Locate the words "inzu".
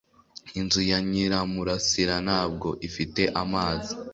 0.59-0.81